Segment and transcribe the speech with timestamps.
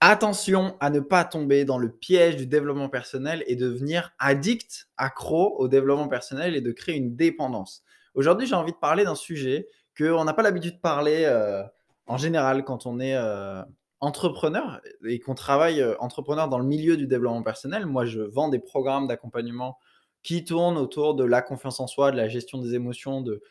[0.00, 5.56] Attention à ne pas tomber dans le piège du développement personnel et devenir addict, accro
[5.58, 7.82] au développement personnel et de créer une dépendance.
[8.14, 11.64] Aujourd'hui, j'ai envie de parler d'un sujet qu'on n'a pas l'habitude de parler euh,
[12.06, 13.60] en général quand on est euh,
[13.98, 17.84] entrepreneur et qu'on travaille euh, entrepreneur dans le milieu du développement personnel.
[17.84, 19.78] Moi, je vends des programmes d'accompagnement
[20.22, 23.42] qui tournent autour de la confiance en soi, de la gestion des émotions, de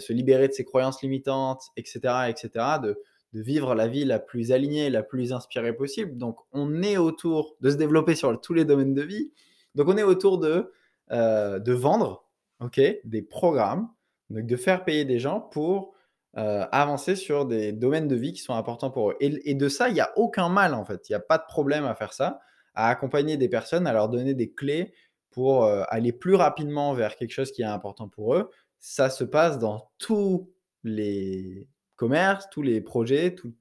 [0.00, 2.50] se libérer de ses croyances limitantes, etc., etc.,
[2.82, 3.00] de
[3.32, 6.16] de vivre la vie la plus alignée, la plus inspirée possible.
[6.16, 9.32] Donc, on est autour de se développer sur tous les domaines de vie.
[9.74, 10.72] Donc, on est autour de,
[11.10, 12.24] euh, de vendre
[12.60, 13.88] ok, des programmes,
[14.30, 15.94] donc de faire payer des gens pour
[16.36, 19.16] euh, avancer sur des domaines de vie qui sont importants pour eux.
[19.20, 21.08] Et, de ça, il n'y a aucun mal en fait.
[21.08, 22.40] Il n'y a pas de problème à faire ça,
[22.74, 24.92] à accompagner des personnes, à leur donner des clés
[25.30, 28.50] pour euh, aller plus rapidement vers quelque chose qui est important pour eux.
[28.78, 30.50] Ça se passe dans tous
[30.84, 31.68] les
[31.98, 33.52] commerce, tous les projets, tout,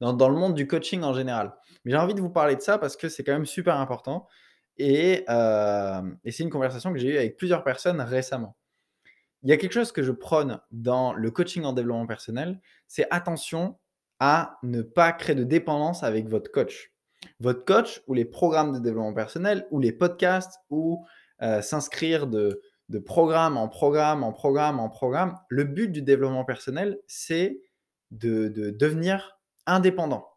[0.00, 1.54] dans, le monde du coaching en général.
[1.84, 4.28] Mais j'ai envie de vous parler de ça parce que c'est quand même super important.
[4.76, 8.56] Et, euh, et c'est une conversation que j'ai eue avec plusieurs personnes récemment.
[9.42, 13.06] Il y a quelque chose que je prône dans le coaching en développement personnel, c'est
[13.10, 13.78] attention
[14.18, 16.92] à ne pas créer de dépendance avec votre coach.
[17.40, 21.06] Votre coach ou les programmes de développement personnel ou les podcasts ou
[21.42, 25.38] euh, s'inscrire de, de programme en programme en programme en programme.
[25.48, 27.60] Le but du développement personnel, c'est
[28.14, 30.28] de, devenir indépendant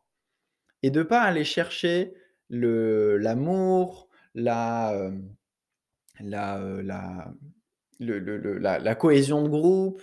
[0.84, 2.14] et de pas aller chercher
[2.50, 5.12] l'amour, la, euh,
[6.20, 10.02] la, euh, la, la, cohésion de groupe,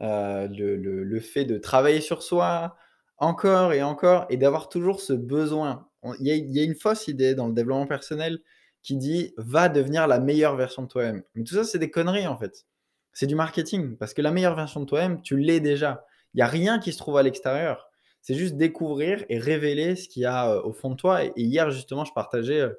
[0.00, 2.76] euh, le, fait de travailler sur soi,
[3.16, 5.88] encore et encore, et d'avoir toujours ce besoin.
[6.20, 8.40] Il y, y, a une fausse idée dans le développement personnel
[8.82, 11.22] qui dit va devenir la meilleure version de toi-même.
[11.34, 12.66] Mais tout ça, c'est des conneries en fait.
[13.12, 16.04] C'est du marketing, parce que la meilleure version de toi-même, tu l'es déjà.
[16.34, 17.88] Il n'y a rien qui se trouve à l'extérieur.
[18.20, 21.24] C'est juste découvrir et révéler ce qu'il y a euh, au fond de toi.
[21.24, 22.74] Et, hier, justement, je partageais euh,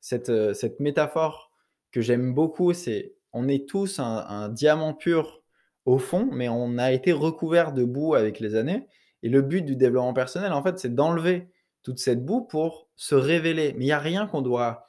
[0.00, 1.52] cette, euh, cette métaphore
[1.90, 2.72] que j'aime beaucoup.
[2.72, 5.42] C'est on est tous un, diamant pur
[5.86, 8.88] au fond, mais on a été recouvert de boue avec les années.
[9.22, 11.48] Et le but du développement personnel, en fait, c'est d'enlever
[11.82, 13.72] toute cette boue pour se révéler.
[13.74, 14.88] Mais il n'y a rien qu'on doit...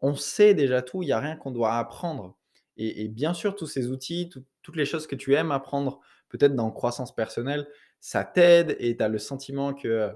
[0.00, 2.36] On sait déjà tout, il n'y a rien qu'on doit apprendre.
[2.76, 4.28] Et, bien sûr, tous ces outils,
[4.62, 6.00] toutes les choses que tu aimes apprendre
[6.34, 7.68] peut-être dans croissance personnelle,
[8.00, 10.10] ça t'aide et tu as le sentiment que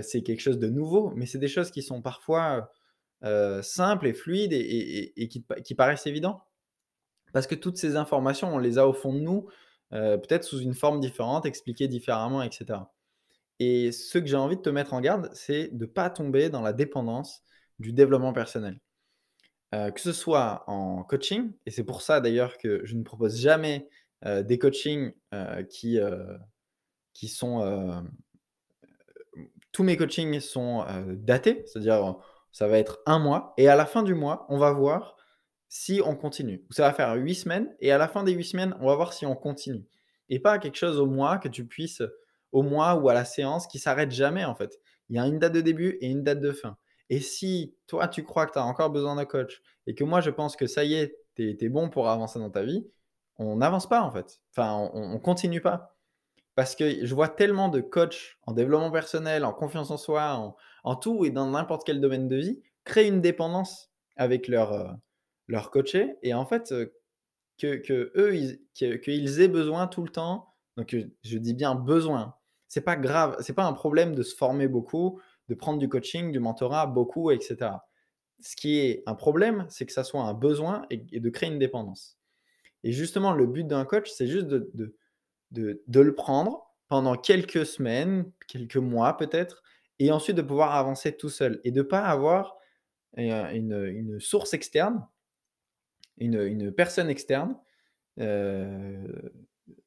[0.00, 2.72] c'est quelque chose de nouveau, mais c'est des choses qui sont parfois
[3.62, 6.42] simples et fluides et, qui, paraissent évidents.
[7.34, 9.48] Parce que toutes ces informations, on les a au fond de nous,
[9.90, 12.80] peut-être sous une forme différente, expliquées différemment, etc.
[13.58, 16.48] Et ce que j'ai envie de te mettre en garde, c'est de ne pas tomber
[16.48, 17.42] dans la dépendance
[17.78, 18.80] du développement personnel.
[19.72, 23.86] que ce soit en coaching, et c'est pour ça d'ailleurs que je ne propose jamais
[23.86, 26.36] euh, des coachings euh, qui, euh,
[27.12, 28.04] qui sont...
[29.72, 30.84] tous mes coachings sont
[31.16, 32.16] datés, c'est-à-dire
[32.52, 35.16] ça va être un mois, et à la fin du mois, on va voir
[35.68, 36.64] si on continue.
[36.70, 39.12] Ça va faire huit semaines, et à la fin des huit semaines, on va voir
[39.12, 39.86] si on continue.
[40.28, 42.02] Et pas quelque chose au mois que tu puisses,
[42.52, 44.78] au mois ou à la séance, qui s'arrête jamais en fait.
[45.08, 46.76] Il y a une date de début et une date de fin.
[47.08, 50.20] Et si toi, tu crois que tu as encore besoin d'un coach, et que moi,
[50.20, 52.86] je pense que ça y est, tu es, bon pour avancer dans ta vie,
[53.40, 54.40] on n'avance pas en fait.
[54.52, 55.96] Enfin, on, ne continue pas.
[56.54, 60.96] Parce que je vois tellement de coachs en développement personnel, en confiance en soi, en,
[60.96, 64.92] tout et dans n'importe quel domaine de vie, créer une dépendance avec leur, euh,
[65.48, 66.92] leur coaché et en fait euh,
[67.58, 70.54] que, eux, qu'ils aient besoin tout le temps.
[70.76, 72.34] Donc je dis bien besoin.
[72.68, 76.30] C'est pas grave, c'est pas un problème de se former beaucoup, de prendre du coaching,
[76.30, 77.56] du mentorat beaucoup, etc.
[78.40, 81.58] Ce qui est un problème, c'est que ça soit un besoin et de créer une
[81.58, 82.19] dépendance.
[82.84, 84.70] Et justement, le but d'un coach, c'est juste de,
[85.50, 89.62] de, de, le prendre pendant quelques semaines, quelques mois peut-être,
[89.98, 92.56] et ensuite de pouvoir avancer tout seul et de ne pas avoir
[93.16, 95.06] une, une, source externe,
[96.18, 97.56] une, une personne externe
[98.18, 99.06] euh,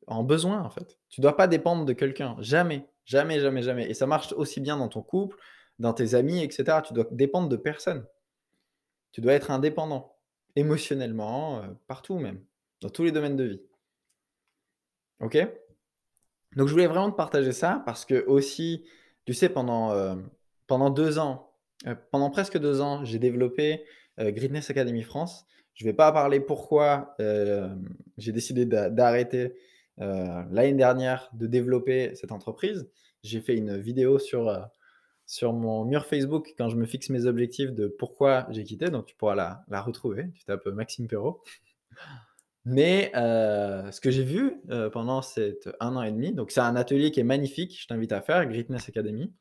[0.08, 1.00] en besoin en fait.
[1.10, 3.90] Tu ne dois pas dépendre de quelqu'un, jamais, jamais, jamais, jamais.
[3.90, 5.38] Et ça marche aussi bien dans ton couple,
[5.80, 6.82] dans tes amis, etc.
[6.86, 8.06] Tu dois dépendre de personne.
[9.12, 10.16] Tu dois être indépendant,
[10.56, 12.44] émotionnellement, euh, partout même
[12.84, 13.62] dans tous les domaines de vie.
[15.20, 15.38] Ok?
[16.56, 18.86] Donc je voulais vraiment te partager ça parce que aussi,
[19.26, 20.16] tu sais, pendant, euh,
[20.68, 21.52] pendant deux ans,
[21.88, 23.86] euh, pendant presque deux ans, j'ai développé
[24.20, 25.46] euh, Greatness Academy France.
[25.74, 27.16] Je ne vais pas parler pourquoi
[28.18, 29.56] j'ai décidé d'arrêter
[29.98, 32.88] l'année dernière de développer cette entreprise.
[33.24, 34.70] J'ai fait une vidéo sur,
[35.26, 38.92] sur mon mur Facebook quand je me fixe mes objectifs de pourquoi j'ai quitté.
[38.92, 40.30] Donc tu pourras la, la retrouver.
[40.36, 41.42] Tu tapes Maxime Perrault.
[42.66, 44.62] Mais ce que j'ai vu
[44.92, 48.12] pendant cet un an et demi, donc c'est un atelier qui est magnifique, je t'invite
[48.12, 49.34] à faire, Greatness Academy.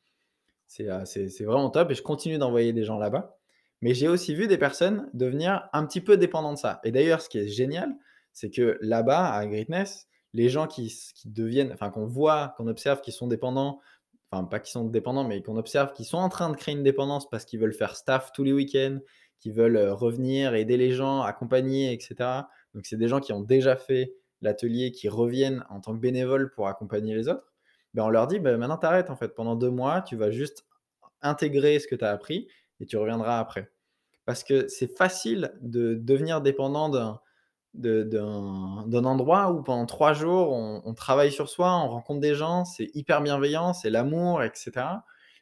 [0.67, 3.37] C'est vraiment top et je continue d'envoyer des gens là-bas.
[3.83, 6.81] Mais j'ai aussi vu des personnes devenir un petit peu dépendants de ça.
[6.85, 7.93] Et d'ailleurs, ce qui est génial,
[8.33, 13.01] c'est que là-bas, à Greatness, les gens qui, qui deviennent, enfin qu'on voit, qu'on observe,
[13.01, 13.81] qui sont dépendants,
[14.31, 16.85] enfin pas qui sont dépendants, mais qu'on observe, qui sont en train de créer une
[16.85, 18.99] dépendance parce qu'ils veulent faire staff tous les week-ends,
[19.43, 22.15] qui veulent revenir, aider les gens, accompagner, etc.
[22.75, 26.53] Donc c'est des gens qui ont déjà fait l'atelier, qui reviennent en tant que bénévoles
[26.53, 27.53] pour accompagner les autres.
[27.93, 29.35] Ben, on leur dit, ben, maintenant t'arrêtes en fait.
[29.35, 30.65] Pendant deux mois, tu vas juste
[31.23, 32.47] intégrer ce que tu as appris
[32.79, 33.73] et tu reviendras après.
[34.27, 37.21] Parce que c'est facile de devenir dépendant d'un,
[37.75, 42.91] d'un, endroit où pendant trois jours, on, travaille sur soi, on rencontre des gens, c'est
[42.95, 44.87] hyper bienveillant, c'est l'amour, etc.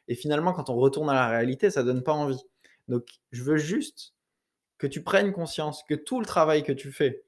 [0.07, 2.43] Et finalement, quand on retourne à la réalité, ça donne pas envie.
[2.91, 4.13] Donc, je veux juste
[4.77, 7.23] que tu prennes conscience que tout le travail que tu fais,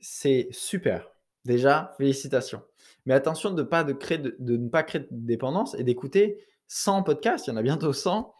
[0.00, 1.08] c'est super.
[1.44, 2.60] Déjà, félicitations.
[3.06, 7.56] Mais attention de, ne pas créer de dépendance et d'écouter 100 podcasts, il y en
[7.56, 8.34] a bientôt 100,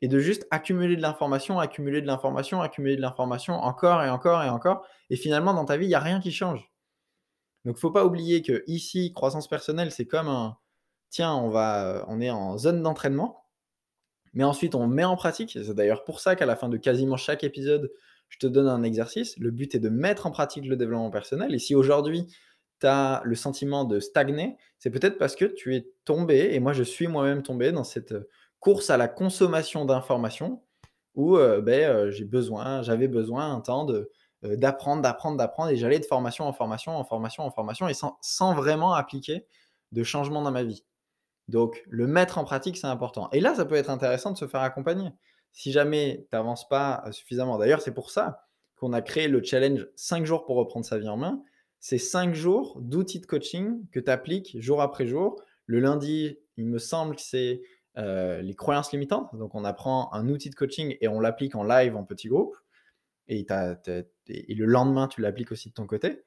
[0.00, 4.42] et de juste accumuler de l'information, accumuler de l'information, accumuler de l'information encore et encore
[4.42, 4.86] et encore.
[5.10, 6.72] Et finalement, dans ta vie, il n'y a rien qui change.
[7.66, 10.56] Donc, faut pas oublier que ici, croissance personnelle, c'est comme un,
[11.10, 13.39] tiens, on, va, on est en zone d'entraînement,
[14.32, 15.52] mais ensuite on met en pratique.
[15.52, 17.92] C'est d'ailleurs pour ça qu'à la fin de quasiment chaque épisode,
[18.28, 19.36] je te donne un exercice.
[19.38, 21.54] Le but est de mettre en pratique le développement personnel.
[21.54, 22.26] Et si aujourd'hui,
[22.80, 26.72] tu as le sentiment de stagner, c'est peut-être parce que tu es tombé, et moi
[26.72, 28.14] je suis moi-même tombé dans cette
[28.60, 30.62] course à la consommation d'informations
[31.14, 34.10] où euh, ben, euh, j'ai besoin, j'avais besoin un temps de,
[34.44, 37.94] euh, d'apprendre, d'apprendre, d'apprendre, et j'allais de formation en formation, en formation, en formation, et
[37.94, 39.46] sans, sans vraiment appliquer
[39.92, 40.84] de changement dans ma vie.
[41.50, 43.28] Donc, le mettre en pratique, c'est important.
[43.32, 45.10] Et là, ça peut être intéressant de se faire accompagner.
[45.52, 49.88] Si jamais tu n'avances pas suffisamment, d'ailleurs, c'est pour ça qu'on a créé le challenge
[49.96, 51.42] 5 jours pour reprendre sa vie en main.
[51.80, 55.42] C'est 5 jours d'outils de coaching que tu appliques jour après jour.
[55.66, 57.62] Le lundi, il me semble que c'est
[57.98, 59.34] euh, les croyances limitantes.
[59.34, 62.54] Donc, on apprend un outil de coaching et on l'applique en live en petit groupe.
[63.26, 66.22] Et le lendemain, tu l'appliques aussi de ton côté.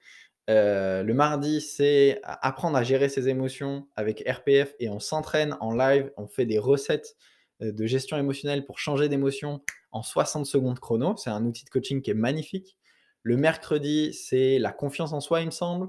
[0.49, 5.73] Euh, le mardi, c'est apprendre à gérer ses émotions avec RPF et on s'entraîne en
[5.73, 7.15] live, on fait des recettes
[7.61, 9.61] euh, de gestion émotionnelle pour changer d'émotion
[9.91, 11.15] en 60 secondes chrono.
[11.17, 12.77] C'est un outil de coaching qui est magnifique.
[13.21, 15.87] Le mercredi, c'est la confiance en soi, il me semble.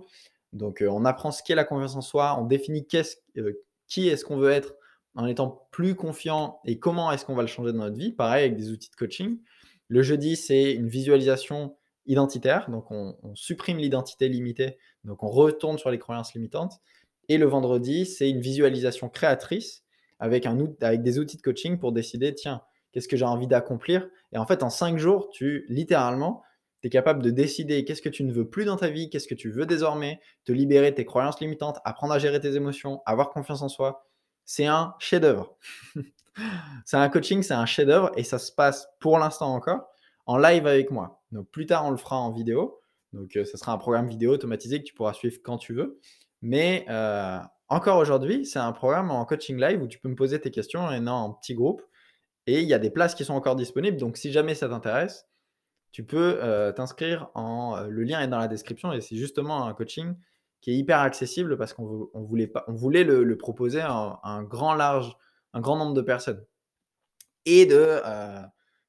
[0.53, 4.37] Donc, euh, on apprend ce qu'est la confiance en soi, on définit qui est-ce qu'on
[4.37, 4.75] veut être
[5.17, 8.13] en étant plus confiant et comment est-ce qu'on va le changer dans notre vie.
[8.13, 9.39] Pareil avec des outils de coaching.
[9.89, 15.91] Le jeudi, c'est une visualisation identitaire, donc on, supprime l'identité limitée, donc on retourne sur
[15.91, 16.81] les croyances limitantes.
[17.29, 19.83] Et le vendredi, c'est une visualisation créatrice
[20.19, 22.63] avec, un, avec des outils de coaching pour décider, tiens,
[22.93, 24.09] qu'est-ce que j'ai envie d'accomplir?
[24.33, 26.43] Et en fait, en cinq jours, tu, littéralement,
[26.83, 29.27] tu es capable de décider qu'est-ce que tu ne veux plus dans ta vie, qu'est-ce
[29.27, 33.01] que tu veux désormais, te libérer de tes croyances limitantes, apprendre à gérer tes émotions,
[33.07, 34.07] avoir confiance en soi.
[34.45, 35.57] C'est un chef-d'œuvre.
[36.85, 39.89] c'est un coaching, c'est un chef-d'œuvre et ça se passe pour l'instant encore
[40.27, 41.23] en live avec moi.
[41.35, 42.81] Donc plus tard, on le fera en vidéo.
[43.13, 46.01] Donc euh, ce sera un programme vidéo automatisé que tu pourras suivre quand tu veux.
[46.41, 47.39] Mais euh,
[47.69, 50.91] encore aujourd'hui, c'est un programme en coaching live où tu peux me poser tes questions
[50.91, 51.83] et non en petit groupe.
[52.47, 53.97] Et il y a des places qui sont encore disponibles.
[53.97, 55.29] Donc si jamais ça t'intéresse,
[55.91, 57.81] tu peux euh, t'inscrire en.
[57.89, 60.15] le lien est dans la description et c'est justement un coaching
[60.61, 65.17] qui est hyper accessible parce qu'on voulait le, proposer à un, grand large,
[65.53, 66.45] un grand nombre de personnes.
[67.45, 68.01] Et de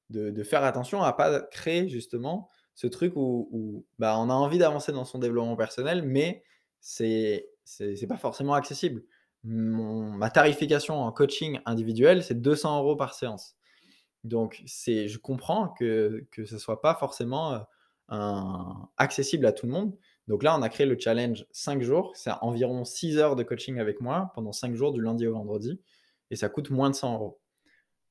[0.10, 4.92] de, faire attention à pas créer justement ce truc où, bah, on a envie d'avancer
[4.92, 6.44] dans son développement personnel, mais
[6.80, 9.04] c'est c'est pas forcément accessible.
[9.44, 13.56] ma tarification en coaching individuel, c'est 200 euros par séance.
[14.24, 17.66] Donc, c'est, je comprends que, que ce soit pas forcément
[18.12, 19.96] euh, accessible à tout le monde.
[20.28, 22.12] Donc là, on a créé le challenge 5 jours.
[22.16, 25.80] C'est environ 6 heures de coaching avec moi pendant 5 jours du lundi au vendredi.
[26.32, 27.40] Et ça coûte moins de 100 euros.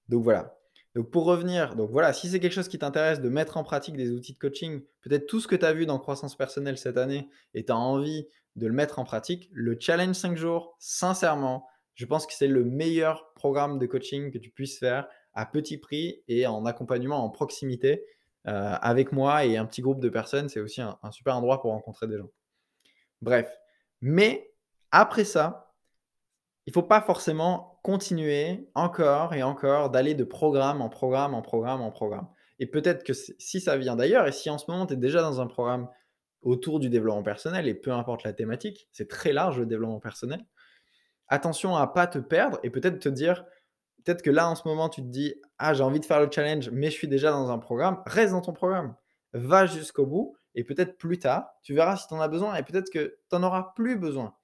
[0.09, 0.57] Donc voilà.
[0.95, 3.97] Donc pour revenir, donc voilà, si c'est quelque chose qui t'intéresse de mettre en pratique
[3.97, 6.97] des outils de coaching, peut-être tout ce que tu as vu dans croissance personnelle cette
[6.97, 11.67] année et tu as envie de le mettre en pratique, le challenge 5 jours, sincèrement,
[11.95, 15.79] je pense que c'est le meilleur programme de coaching que tu puisses faire à petit
[15.79, 18.05] prix et en accompagnement en proximité
[18.47, 20.49] euh, avec moi et un petit groupe de personnes.
[20.49, 22.31] C'est aussi un super endroit pour rencontrer des gens.
[23.21, 23.53] Bref,
[24.01, 24.53] mais
[24.93, 25.64] après ça,
[26.67, 31.43] il ne faut pas forcément continuer encore et encore d'aller de programme en programme en
[31.43, 32.29] programme en programme.
[32.59, 35.21] Et peut-être que si ça vient d'ailleurs et si en ce moment tu es déjà
[35.21, 35.89] dans un programme
[36.43, 40.45] autour du développement personnel et peu importe la thématique, c'est très large le développement personnel.
[41.29, 43.45] Attention à pas te perdre et peut-être te dire
[44.05, 46.31] peut-être que là en ce moment tu te dis ah j'ai envie de faire le
[46.31, 48.95] challenge mais je suis déjà dans un programme, reste dans ton programme.
[49.35, 52.63] Va jusqu'au bout et peut-être plus tard, tu verras si tu en as besoin et
[52.63, 54.35] peut-être que tu n'en auras plus besoin.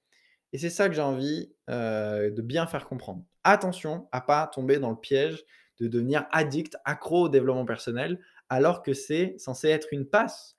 [0.53, 3.23] Et c'est ça que j'ai envie euh, de bien faire comprendre.
[3.43, 5.43] Attention à pas tomber dans le piège
[5.79, 10.57] de devenir addict, accro au développement personnel, alors que c'est censé être une passe.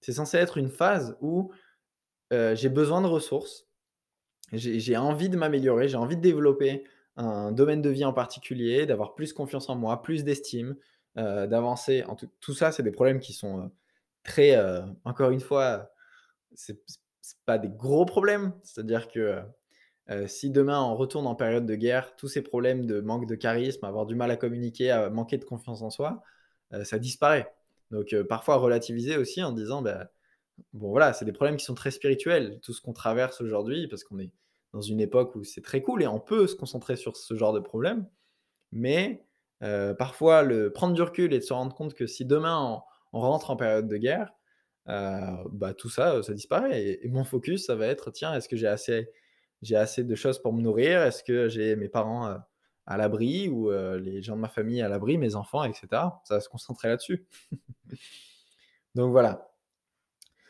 [0.00, 1.52] C'est censé être une phase où
[2.32, 3.66] euh, j'ai besoin de ressources,
[4.52, 6.84] j'ai envie de m'améliorer, j'ai envie de développer
[7.16, 10.76] un domaine de vie en particulier, d'avoir plus confiance en moi, plus d'estime,
[11.16, 12.04] euh, d'avancer.
[12.40, 13.72] Tout, ça, c'est des problèmes qui sont
[14.22, 14.56] très,
[15.04, 15.90] encore une fois,
[16.54, 16.78] c'est
[17.44, 18.52] pas des gros problèmes.
[18.62, 19.40] C'est-à-dire que
[20.26, 23.84] si demain on retourne en période de guerre, tous ces problèmes de manque de charisme,
[23.84, 26.22] avoir du mal à communiquer, à manquer de confiance en soi,
[26.84, 27.52] ça disparaît.
[27.90, 30.10] Donc parfois relativiser aussi en disant, bah,
[30.72, 34.04] bon voilà, c'est des problèmes qui sont très spirituels, tout ce qu'on traverse aujourd'hui, parce
[34.04, 34.30] qu'on est
[34.72, 37.52] dans une époque où c'est très cool et on peut se concentrer sur ce genre
[37.52, 38.06] de problème.
[38.70, 39.24] Mais
[39.98, 43.50] parfois, le prendre du recul et de se rendre compte que si demain on rentre
[43.50, 44.32] en période de guerre,
[44.86, 46.98] bah, tout ça, ça disparaît.
[47.02, 49.10] Et, mon focus, ça va être, tiens, est-ce que j'ai assez,
[49.74, 51.02] assez de choses pour me nourrir?
[51.02, 52.38] Est-ce que j'ai mes parents
[52.86, 55.86] à l'abri ou les gens de ma famille à l'abri, mes enfants, etc.
[56.24, 57.26] Ça va se concentrer là-dessus.
[58.94, 59.50] Donc voilà.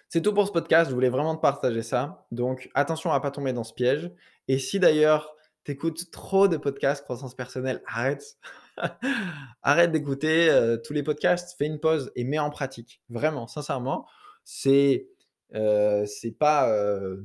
[0.08, 0.90] C'est tout pour ce podcast.
[0.90, 2.26] Je voulais vraiment te partager ça.
[2.30, 4.12] Donc attention à pas tomber dans ce piège.
[4.48, 8.38] Et si d'ailleurs tu écoutes trop de podcasts croissance personnelle, arrête.
[9.62, 11.56] arrête d'écouter tous les podcasts.
[11.56, 13.02] Fais une pause et mets en pratique.
[13.08, 14.06] Vraiment, sincèrement
[14.46, 15.08] c'est
[16.04, 16.72] c'est pas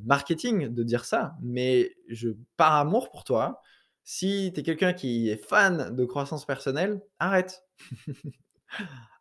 [0.04, 3.62] marketing de dire ça, mais je par amour pour toi,
[4.04, 7.64] si tu es quelqu'un qui est fan de croissance personnelle, arrête.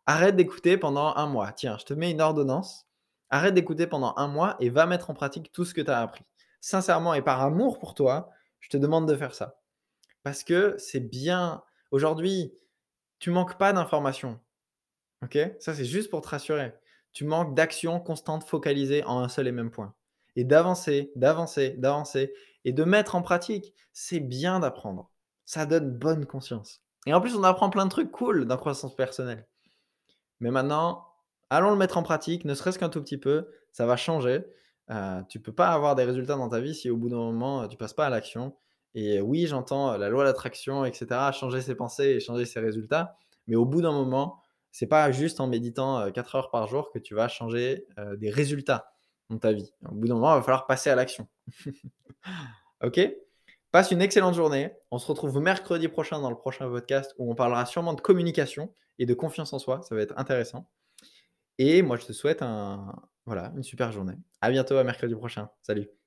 [0.05, 1.51] arrête d'écouter pendant un mois.
[1.53, 2.87] Tiens, je te mets une ordonnance.
[3.29, 6.01] Arrête d'écouter pendant un mois et va mettre en pratique tout ce que tu as
[6.01, 6.25] appris.
[6.59, 8.29] Sincèrement et par amour pour toi,
[8.59, 9.61] je te demande de faire ça.
[10.23, 11.63] Parce que c'est bien.
[11.91, 12.53] Aujourd'hui,
[13.19, 14.39] tu manques pas d'informations.
[15.23, 15.37] Ok?
[15.59, 16.73] Ça, c'est juste pour te rassurer
[17.13, 19.93] tu manques d'action constante focalisée en un seul et même point.
[20.35, 25.11] Et d'avancer, d'avancer, d'avancer et de mettre en pratique, c'est bien d'apprendre.
[25.45, 26.81] Ça donne bonne conscience.
[27.05, 29.47] Et en plus, on apprend plein de trucs cool dans croissance personnelle.
[30.39, 31.07] Mais maintenant,
[31.49, 34.45] allons le mettre en pratique, ne serait-ce qu'un tout petit peu, ça va changer.
[34.89, 37.67] Euh, tu peux pas avoir des résultats dans ta vie si au bout d'un moment,
[37.67, 38.55] tu passes pas à l'action.
[38.93, 43.15] Et oui, j'entends la loi d'attraction, etc., changer ses pensées et changer ses résultats.
[43.47, 44.41] Mais au bout d'un moment,
[44.71, 47.85] c'est pas juste en méditant 4 heures par jour que tu vas changer
[48.17, 48.93] des résultats
[49.29, 49.73] dans ta vie.
[49.89, 51.27] Au bout d'un moment, il va falloir passer à l'action.
[52.83, 52.99] ok?
[53.71, 54.73] Passe une excellente journée.
[54.91, 58.73] On se retrouve mercredi prochain dans le prochain podcast où on parlera sûrement de communication
[58.99, 59.81] et de confiance en soi.
[59.83, 60.69] Ça va être intéressant.
[61.57, 64.15] Et moi, je te souhaite une super journée.
[64.41, 65.49] À bientôt, mercredi prochain.
[65.61, 66.00] Salut.